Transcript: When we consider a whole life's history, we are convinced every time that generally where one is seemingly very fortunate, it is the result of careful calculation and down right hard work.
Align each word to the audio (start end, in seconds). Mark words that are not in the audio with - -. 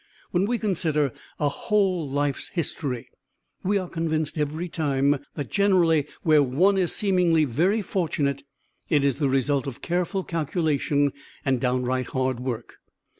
When 0.31 0.47
we 0.47 0.57
consider 0.57 1.13
a 1.39 1.47
whole 1.47 2.09
life's 2.09 2.47
history, 2.47 3.09
we 3.61 3.77
are 3.77 3.87
convinced 3.87 4.35
every 4.35 4.67
time 4.67 5.19
that 5.35 5.51
generally 5.51 6.07
where 6.23 6.41
one 6.41 6.75
is 6.79 6.91
seemingly 6.91 7.45
very 7.45 7.83
fortunate, 7.83 8.41
it 8.89 9.05
is 9.05 9.17
the 9.17 9.29
result 9.29 9.67
of 9.67 9.83
careful 9.83 10.23
calculation 10.23 11.13
and 11.45 11.61
down 11.61 11.83
right 11.83 12.07
hard 12.07 12.39
work. 12.39 12.77